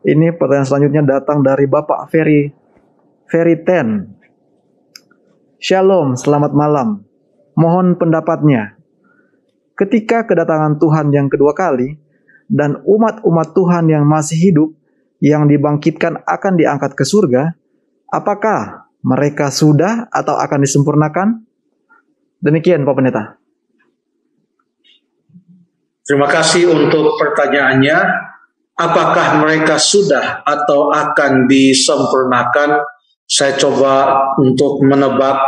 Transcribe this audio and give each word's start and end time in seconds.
Ini 0.00 0.32
pertanyaan 0.32 0.64
selanjutnya 0.64 1.02
datang 1.04 1.44
dari 1.44 1.68
Bapak 1.68 2.08
Ferry 2.08 2.48
Ferry 3.28 3.60
Ten. 3.60 4.08
Shalom, 5.60 6.16
selamat 6.16 6.56
malam. 6.56 7.04
Mohon 7.52 8.00
pendapatnya. 8.00 8.80
Ketika 9.76 10.24
kedatangan 10.24 10.80
Tuhan 10.80 11.12
yang 11.12 11.28
kedua 11.28 11.52
kali 11.52 12.00
dan 12.48 12.80
umat-umat 12.80 13.52
Tuhan 13.52 13.92
yang 13.92 14.08
masih 14.08 14.40
hidup 14.40 14.72
yang 15.20 15.44
dibangkitkan 15.44 16.24
akan 16.24 16.56
diangkat 16.56 16.96
ke 16.96 17.04
surga, 17.04 17.52
apakah 18.08 18.88
mereka 19.04 19.52
sudah 19.52 20.08
atau 20.08 20.40
akan 20.40 20.64
disempurnakan? 20.64 21.44
Demikian 22.40 22.88
Pak 22.88 22.94
Pendeta. 22.96 23.24
Terima 26.08 26.24
kasih 26.24 26.72
untuk 26.72 27.20
pertanyaannya 27.20 28.29
apakah 28.80 29.44
mereka 29.44 29.76
sudah 29.76 30.40
atau 30.48 30.88
akan 30.88 31.44
disempurnakan? 31.44 32.80
Saya 33.30 33.54
coba 33.60 34.26
untuk 34.42 34.82
menebak 34.82 35.38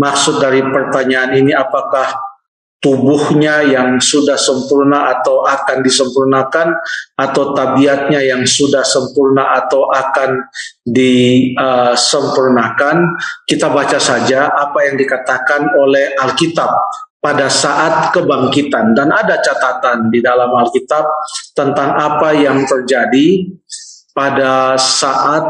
maksud 0.00 0.40
dari 0.42 0.58
pertanyaan 0.64 1.38
ini. 1.38 1.54
Apakah 1.54 2.18
tubuhnya 2.82 3.62
yang 3.62 4.02
sudah 4.02 4.34
sempurna 4.34 5.14
atau 5.14 5.46
akan 5.46 5.86
disempurnakan? 5.86 6.74
Atau 7.14 7.54
tabiatnya 7.54 8.26
yang 8.26 8.42
sudah 8.42 8.82
sempurna 8.82 9.54
atau 9.54 9.86
akan 9.86 10.50
disempurnakan? 10.82 13.06
Kita 13.46 13.70
baca 13.70 14.02
saja 14.02 14.50
apa 14.50 14.90
yang 14.90 14.98
dikatakan 14.98 15.78
oleh 15.78 16.18
Alkitab 16.18 16.74
pada 17.22 17.46
saat 17.46 18.10
kebangkitan 18.10 18.98
dan 18.98 19.14
ada 19.14 19.38
catatan 19.38 20.10
di 20.10 20.18
dalam 20.18 20.50
Alkitab 20.50 21.06
tentang 21.54 21.94
apa 21.94 22.34
yang 22.34 22.66
terjadi 22.66 23.46
pada 24.10 24.74
saat 24.74 25.46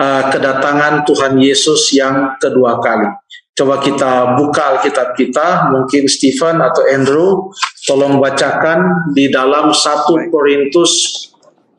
uh, 0.00 0.22
kedatangan 0.32 1.04
Tuhan 1.04 1.36
Yesus 1.36 1.92
yang 1.92 2.40
kedua 2.40 2.80
kali. 2.80 3.12
Coba 3.56 3.80
kita 3.80 4.36
buka 4.40 4.80
Alkitab 4.80 5.16
kita, 5.16 5.68
mungkin 5.72 6.08
Stephen 6.08 6.60
atau 6.64 6.84
Andrew, 6.88 7.52
tolong 7.88 8.20
bacakan 8.20 9.12
di 9.16 9.32
dalam 9.32 9.72
1 9.72 10.32
Korintus 10.32 10.92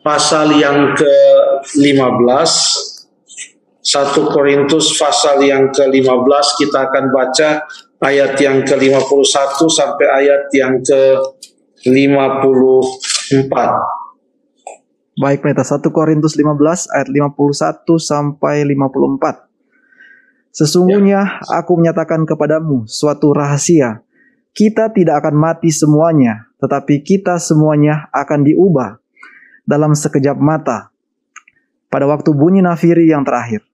pasal 0.01 0.57
yang 0.57 0.93
ke-15. 0.97 2.51
1 3.81 4.33
Korintus 4.33 4.97
pasal 4.97 5.37
yang 5.45 5.69
ke-15 5.69 6.45
kita 6.65 6.89
akan 6.89 7.05
baca 7.13 7.61
ayat 8.01 8.37
yang 8.37 8.61
ke-51 8.61 9.57
sampai 9.69 10.07
ayat 10.23 10.41
yang 10.53 10.81
ke-54. 10.81 13.53
Baik, 15.17 15.41
Pendeta. 15.41 15.65
1 15.65 15.81
Korintus 15.89 16.37
15 16.37 16.93
ayat 16.93 17.09
51 17.09 17.97
sampai 17.97 18.61
54. 18.69 19.49
Sesungguhnya 20.53 21.21
ya. 21.21 21.37
aku 21.61 21.77
menyatakan 21.77 22.25
kepadamu 22.25 22.89
suatu 22.89 23.33
rahasia. 23.33 24.01
Kita 24.57 24.89
tidak 24.89 25.21
akan 25.21 25.37
mati 25.37 25.69
semuanya, 25.69 26.49
tetapi 26.57 27.05
kita 27.05 27.37
semuanya 27.37 28.09
akan 28.09 28.41
diubah 28.41 28.97
dalam 29.69 29.93
sekejap 29.93 30.33
mata 30.41 30.89
pada 31.93 32.09
waktu 32.09 32.33
bunyi 32.33 32.65
nafiri 32.65 33.05
yang 33.05 33.21
terakhir. 33.21 33.66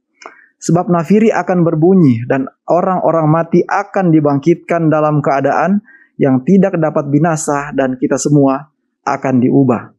Sebab 0.64 0.88
nafiri 0.88 1.28
akan 1.28 1.68
berbunyi 1.68 2.24
dan 2.24 2.48
orang-orang 2.72 3.28
mati 3.28 3.60
akan 3.68 4.16
dibangkitkan 4.16 4.88
dalam 4.88 5.20
keadaan 5.20 5.84
yang 6.16 6.40
tidak 6.48 6.80
dapat 6.80 7.12
binasa 7.12 7.76
dan 7.76 8.00
kita 8.00 8.16
semua 8.16 8.72
akan 9.04 9.44
diubah. 9.44 9.92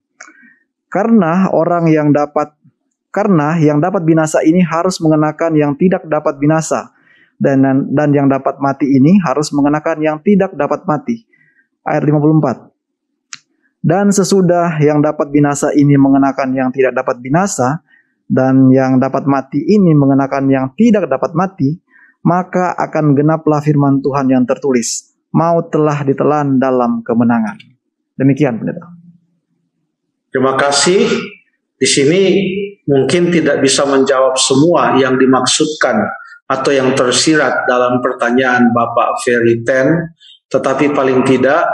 Karena 0.89 1.53
orang 1.53 1.93
yang 1.93 2.17
dapat 2.17 2.57
karena 3.13 3.61
yang 3.61 3.77
dapat 3.79 4.09
binasa 4.09 4.41
ini 4.41 4.65
harus 4.65 5.05
mengenakan 5.05 5.53
yang 5.53 5.77
tidak 5.77 6.09
dapat 6.09 6.41
binasa 6.41 6.97
dan 7.37 7.61
dan 7.93 8.09
yang 8.17 8.33
dapat 8.33 8.57
mati 8.57 8.89
ini 8.89 9.21
harus 9.21 9.53
mengenakan 9.53 10.01
yang 10.01 10.17
tidak 10.25 10.57
dapat 10.57 10.81
mati. 10.89 11.29
Ayat 11.85 12.09
54. 12.09 12.73
Dan 13.85 14.09
sesudah 14.09 14.81
yang 14.81 15.05
dapat 15.05 15.29
binasa 15.29 15.69
ini 15.77 16.01
mengenakan 16.01 16.57
yang 16.57 16.73
tidak 16.73 16.97
dapat 16.97 17.21
binasa, 17.21 17.84
dan 18.35 18.67
yang 18.75 18.99
dapat 18.99 19.31
mati 19.31 19.63
ini 19.63 19.95
mengenakan 19.95 20.51
yang 20.51 20.67
tidak 20.75 21.07
dapat 21.07 21.31
mati, 21.39 21.79
maka 22.27 22.75
akan 22.75 23.15
genaplah 23.15 23.63
firman 23.63 24.03
Tuhan 24.03 24.27
yang 24.27 24.43
tertulis, 24.43 25.15
maut 25.31 25.71
telah 25.71 26.03
ditelan 26.03 26.59
dalam 26.59 27.07
kemenangan. 27.07 27.63
Demikian 28.19 28.59
pendeta. 28.59 28.91
Terima 30.35 30.59
kasih. 30.59 31.07
Di 31.79 31.87
sini 31.87 32.23
mungkin 32.91 33.31
tidak 33.31 33.63
bisa 33.63 33.87
menjawab 33.87 34.35
semua 34.35 34.99
yang 34.99 35.15
dimaksudkan 35.15 35.95
atau 36.51 36.71
yang 36.75 36.91
tersirat 36.99 37.71
dalam 37.71 38.03
pertanyaan 38.03 38.75
Bapak 38.75 39.23
Ferry 39.23 39.63
Ten, 39.63 40.11
tetapi 40.51 40.91
paling 40.91 41.23
tidak 41.23 41.67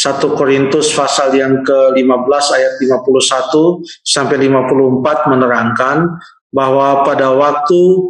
1 0.00 0.32
Korintus 0.32 0.96
pasal 0.96 1.36
yang 1.36 1.60
ke-15 1.60 2.44
ayat 2.56 2.72
51 2.80 3.84
sampai 4.00 4.48
54 4.48 5.28
menerangkan 5.28 6.16
bahwa 6.48 7.04
pada 7.04 7.36
waktu 7.36 8.08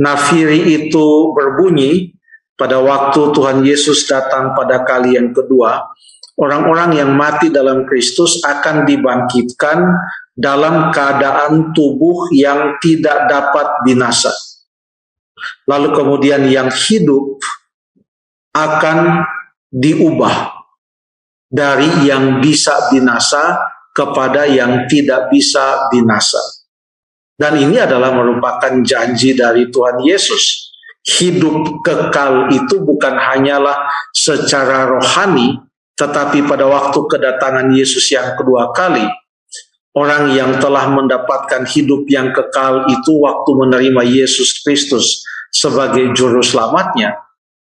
nafiri 0.00 0.80
itu 0.80 1.36
berbunyi, 1.36 2.16
pada 2.56 2.80
waktu 2.80 3.36
Tuhan 3.36 3.68
Yesus 3.68 4.08
datang 4.08 4.56
pada 4.56 4.80
kali 4.80 5.20
yang 5.20 5.36
kedua, 5.36 5.92
orang-orang 6.40 7.04
yang 7.04 7.12
mati 7.12 7.52
dalam 7.52 7.84
Kristus 7.84 8.40
akan 8.40 8.88
dibangkitkan 8.88 9.84
dalam 10.32 10.88
keadaan 10.88 11.76
tubuh 11.76 12.32
yang 12.32 12.80
tidak 12.80 13.28
dapat 13.28 13.84
binasa. 13.84 14.32
Lalu 15.68 15.92
kemudian 15.92 16.48
yang 16.48 16.72
hidup 16.72 17.44
akan 18.56 19.20
diubah 19.70 20.56
dari 21.50 22.08
yang 22.08 22.42
bisa 22.42 22.90
binasa 22.90 23.58
kepada 23.96 24.44
yang 24.44 24.84
tidak 24.90 25.32
bisa 25.32 25.88
binasa. 25.88 26.40
Dan 27.36 27.60
ini 27.60 27.76
adalah 27.80 28.12
merupakan 28.16 28.72
janji 28.80 29.36
dari 29.36 29.68
Tuhan 29.68 30.00
Yesus. 30.04 30.72
Hidup 31.06 31.86
kekal 31.86 32.50
itu 32.50 32.82
bukan 32.82 33.14
hanyalah 33.14 33.86
secara 34.10 34.90
rohani, 34.90 35.54
tetapi 35.94 36.42
pada 36.44 36.66
waktu 36.66 36.98
kedatangan 36.98 37.70
Yesus 37.70 38.10
yang 38.10 38.34
kedua 38.34 38.74
kali, 38.74 39.06
orang 39.94 40.34
yang 40.34 40.58
telah 40.58 40.90
mendapatkan 40.90 41.62
hidup 41.64 42.04
yang 42.10 42.34
kekal 42.34 42.84
itu 42.90 43.22
waktu 43.22 43.50
menerima 43.54 44.02
Yesus 44.02 44.60
Kristus 44.60 45.22
sebagai 45.54 46.10
juru 46.12 46.42
selamatnya, 46.42 47.16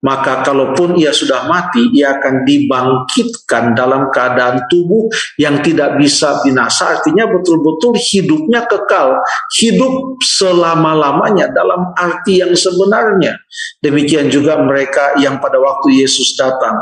maka 0.00 0.40
kalaupun 0.40 0.96
ia 0.96 1.12
sudah 1.12 1.44
mati, 1.44 1.92
ia 1.92 2.16
akan 2.16 2.48
dibangkitkan 2.48 3.76
dalam 3.76 4.08
keadaan 4.08 4.64
tubuh 4.72 5.12
yang 5.36 5.60
tidak 5.60 6.00
bisa 6.00 6.40
binasa. 6.40 6.96
Artinya 6.96 7.28
betul-betul 7.28 8.00
hidupnya 8.00 8.64
kekal, 8.64 9.20
hidup 9.60 10.16
selama-lamanya 10.24 11.52
dalam 11.52 11.92
arti 11.92 12.40
yang 12.40 12.56
sebenarnya. 12.56 13.36
Demikian 13.84 14.32
juga 14.32 14.56
mereka 14.64 15.20
yang 15.20 15.36
pada 15.36 15.60
waktu 15.60 16.00
Yesus 16.00 16.32
datang 16.32 16.80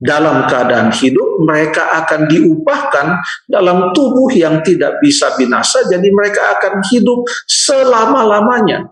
dalam 0.00 0.48
keadaan 0.48 0.90
hidup, 0.90 1.44
mereka 1.44 2.02
akan 2.02 2.26
diubahkan 2.26 3.20
dalam 3.46 3.92
tubuh 3.92 4.32
yang 4.32 4.64
tidak 4.64 4.96
bisa 4.98 5.36
binasa, 5.36 5.84
jadi 5.86 6.08
mereka 6.08 6.56
akan 6.56 6.80
hidup 6.88 7.20
selama-lamanya. 7.46 8.90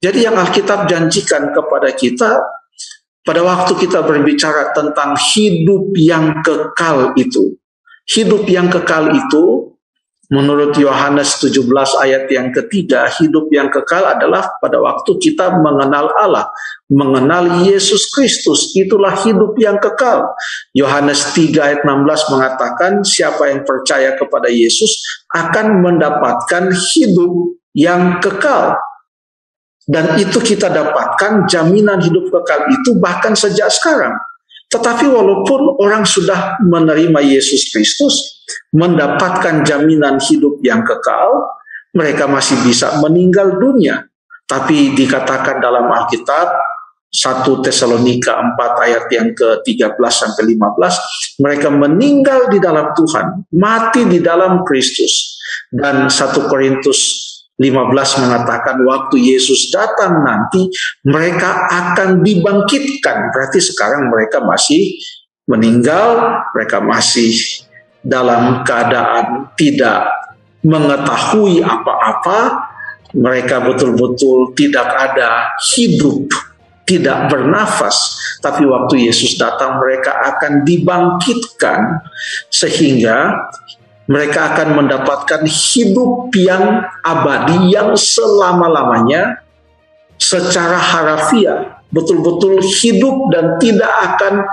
Jadi 0.00 0.24
yang 0.24 0.40
Alkitab 0.40 0.88
janjikan 0.88 1.52
kepada 1.52 1.92
kita 1.92 2.57
pada 3.26 3.44
waktu 3.44 3.72
kita 3.76 4.02
berbicara 4.04 4.72
tentang 4.72 5.14
hidup 5.14 5.92
yang 5.96 6.40
kekal 6.40 7.12
itu, 7.18 7.58
hidup 8.08 8.48
yang 8.48 8.72
kekal 8.72 9.12
itu 9.12 9.68
menurut 10.28 10.76
Yohanes 10.76 11.40
17 11.40 11.64
ayat 12.04 12.28
yang 12.28 12.52
ketiga, 12.52 13.08
hidup 13.08 13.48
yang 13.48 13.72
kekal 13.72 14.04
adalah 14.04 14.44
pada 14.60 14.76
waktu 14.76 15.16
kita 15.16 15.56
mengenal 15.56 16.12
Allah, 16.20 16.52
mengenal 16.92 17.64
Yesus 17.64 18.12
Kristus, 18.12 18.76
itulah 18.76 19.16
hidup 19.24 19.56
yang 19.56 19.80
kekal. 19.80 20.28
Yohanes 20.76 21.32
3 21.32 21.48
ayat 21.56 21.80
16 21.84 22.32
mengatakan 22.32 22.92
siapa 23.04 23.48
yang 23.48 23.64
percaya 23.64 24.16
kepada 24.20 24.52
Yesus 24.52 25.00
akan 25.32 25.80
mendapatkan 25.80 26.76
hidup 26.76 27.56
yang 27.72 28.20
kekal. 28.20 28.76
Dan 29.88 30.20
itu 30.20 30.36
kita 30.36 30.68
dapatkan 30.68 31.48
jaminan 31.48 31.96
hidup 32.04 32.28
kekal 32.28 32.68
itu 32.68 33.00
bahkan 33.00 33.32
sejak 33.32 33.72
sekarang. 33.72 34.12
Tetapi 34.68 35.08
walaupun 35.08 35.80
orang 35.80 36.04
sudah 36.04 36.60
menerima 36.60 37.24
Yesus 37.24 37.72
Kristus, 37.72 38.44
mendapatkan 38.76 39.64
jaminan 39.64 40.20
hidup 40.20 40.60
yang 40.60 40.84
kekal, 40.84 41.56
mereka 41.96 42.28
masih 42.28 42.60
bisa 42.60 43.00
meninggal 43.00 43.56
dunia. 43.56 44.04
Tapi 44.44 44.92
dikatakan 44.92 45.56
dalam 45.56 45.88
Alkitab, 45.88 46.52
1 47.08 47.64
Tesalonika 47.64 48.36
4 48.36 48.84
ayat 48.84 49.04
yang 49.08 49.32
ke-13 49.32 49.96
sampai 50.12 50.44
15 50.52 51.40
mereka 51.40 51.72
meninggal 51.72 52.52
di 52.52 52.60
dalam 52.60 52.92
Tuhan 52.92 53.48
mati 53.56 54.04
di 54.04 54.20
dalam 54.20 54.60
Kristus 54.60 55.40
dan 55.72 56.12
1 56.12 56.52
Korintus 56.52 57.00
15 57.58 58.22
mengatakan 58.22 58.78
waktu 58.86 59.34
Yesus 59.34 59.74
datang 59.74 60.22
nanti 60.22 60.70
mereka 61.02 61.66
akan 61.66 62.22
dibangkitkan. 62.22 63.34
Berarti 63.34 63.58
sekarang 63.58 64.06
mereka 64.06 64.38
masih 64.38 64.94
meninggal 65.50 66.38
mereka 66.54 66.78
masih 66.78 67.34
dalam 68.06 68.62
keadaan 68.62 69.50
tidak 69.58 70.06
mengetahui 70.62 71.66
apa-apa. 71.66 72.70
Mereka 73.08 73.64
betul-betul 73.64 74.52
tidak 74.52 74.84
ada 74.84 75.56
hidup 75.72 76.28
tidak 76.88 77.28
bernafas, 77.28 78.16
tapi 78.40 78.64
waktu 78.64 79.12
Yesus 79.12 79.36
datang 79.36 79.76
mereka 79.76 80.16
akan 80.24 80.64
dibangkitkan 80.64 82.00
sehingga 82.48 83.36
mereka 84.08 84.56
akan 84.56 84.82
mendapatkan 84.84 85.44
hidup 85.44 86.32
yang 86.32 86.82
abadi 87.04 87.70
yang 87.70 87.92
selama-lamanya 87.94 89.44
secara 90.16 90.80
harafiah 90.80 91.78
betul-betul 91.92 92.60
hidup 92.60 93.32
dan 93.32 93.56
tidak 93.60 93.88
akan 93.88 94.44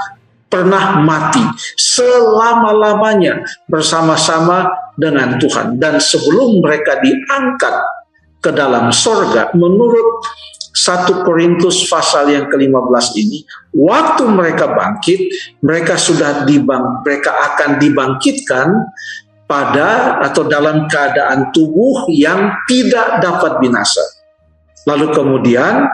pernah 0.47 1.03
mati 1.03 1.43
selama-lamanya 1.75 3.43
bersama-sama 3.67 4.71
dengan 4.95 5.35
Tuhan. 5.35 5.75
Dan 5.75 5.99
sebelum 5.99 6.63
mereka 6.63 7.03
diangkat 7.03 7.75
ke 8.39 8.51
dalam 8.53 8.93
sorga 8.93 9.51
menurut 9.57 10.23
1 10.75 11.23
Korintus 11.23 11.87
pasal 11.87 12.35
yang 12.35 12.51
ke-15 12.51 13.05
ini, 13.15 13.47
waktu 13.71 14.23
mereka 14.27 14.75
bangkit, 14.75 15.19
mereka 15.63 15.95
sudah 15.95 16.43
dibang, 16.43 16.99
mereka 16.99 17.31
akan 17.31 17.79
dibangkitkan 17.79 18.67
pada 19.45 20.21
atau 20.25 20.45
dalam 20.49 20.89
keadaan 20.89 21.53
tubuh 21.53 22.09
yang 22.09 22.53
tidak 22.65 23.21
dapat 23.21 23.61
binasa. 23.61 24.01
Lalu 24.85 25.13
kemudian 25.13 25.85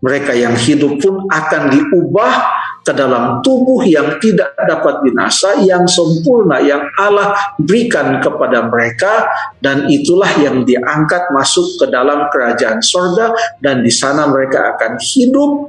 mereka 0.00 0.32
yang 0.32 0.56
hidup 0.56 0.96
pun 0.98 1.28
akan 1.28 1.62
diubah 1.70 2.32
ke 2.80 2.96
dalam 2.96 3.44
tubuh 3.44 3.84
yang 3.84 4.16
tidak 4.16 4.56
dapat 4.56 5.04
binasa, 5.04 5.60
yang 5.60 5.84
sempurna, 5.84 6.56
yang 6.64 6.80
Allah 6.96 7.36
berikan 7.60 8.16
kepada 8.24 8.64
mereka, 8.64 9.28
dan 9.60 9.84
itulah 9.92 10.32
yang 10.40 10.64
diangkat 10.64 11.28
masuk 11.28 11.76
ke 11.76 11.86
dalam 11.92 12.32
kerajaan 12.32 12.80
sorga, 12.80 13.36
dan 13.60 13.84
di 13.84 13.92
sana 13.92 14.24
mereka 14.32 14.72
akan 14.72 14.96
hidup 14.96 15.68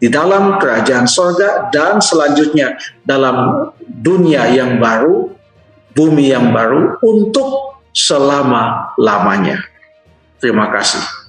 di 0.00 0.08
dalam 0.08 0.56
kerajaan 0.56 1.04
sorga, 1.04 1.68
dan 1.68 2.00
selanjutnya 2.00 2.80
dalam 3.04 3.68
dunia 3.84 4.48
yang 4.48 4.80
baru, 4.80 5.33
bumi 5.94 6.34
yang 6.34 6.50
baru, 6.52 6.98
untuk 7.00 7.80
selama-lamanya. 7.94 9.62
Terima 10.42 10.68
kasih. 10.68 11.23